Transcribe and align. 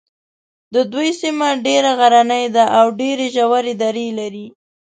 د 0.73 0.75
دوی 0.93 1.09
سیمه 1.21 1.49
ډېره 1.65 1.91
غرنۍ 1.99 2.45
ده 2.55 2.65
او 2.77 2.85
ډېرې 2.99 3.27
ژورې 3.35 3.73
درې 3.83 4.07
لري. 4.19 4.47